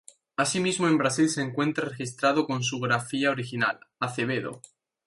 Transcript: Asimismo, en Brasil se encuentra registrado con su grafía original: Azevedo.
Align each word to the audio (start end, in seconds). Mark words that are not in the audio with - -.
Asimismo, 0.35 0.87
en 0.87 0.97
Brasil 0.97 1.29
se 1.29 1.43
encuentra 1.43 1.87
registrado 1.87 2.47
con 2.47 2.63
su 2.63 2.79
grafía 2.79 3.29
original: 3.29 3.79
Azevedo. 3.99 4.59